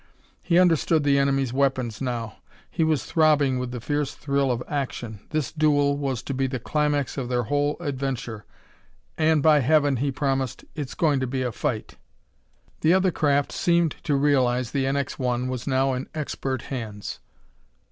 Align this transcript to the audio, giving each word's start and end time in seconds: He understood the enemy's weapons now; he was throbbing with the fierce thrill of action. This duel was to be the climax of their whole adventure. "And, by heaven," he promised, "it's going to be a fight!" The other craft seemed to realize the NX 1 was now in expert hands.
He 0.41 0.57
understood 0.57 1.03
the 1.03 1.19
enemy's 1.19 1.53
weapons 1.53 2.01
now; 2.01 2.37
he 2.71 2.83
was 2.83 3.05
throbbing 3.05 3.59
with 3.59 3.69
the 3.69 3.79
fierce 3.79 4.15
thrill 4.15 4.49
of 4.51 4.63
action. 4.67 5.19
This 5.29 5.51
duel 5.51 5.95
was 5.95 6.23
to 6.23 6.33
be 6.33 6.47
the 6.47 6.57
climax 6.59 7.19
of 7.19 7.29
their 7.29 7.43
whole 7.43 7.77
adventure. 7.79 8.43
"And, 9.15 9.43
by 9.43 9.59
heaven," 9.59 9.97
he 9.97 10.11
promised, 10.11 10.65
"it's 10.73 10.95
going 10.95 11.19
to 11.19 11.27
be 11.27 11.43
a 11.43 11.51
fight!" 11.51 11.97
The 12.79 12.95
other 12.95 13.11
craft 13.11 13.51
seemed 13.51 13.91
to 14.05 14.15
realize 14.15 14.71
the 14.71 14.85
NX 14.85 15.19
1 15.19 15.47
was 15.49 15.67
now 15.67 15.93
in 15.93 16.09
expert 16.15 16.63
hands. 16.63 17.19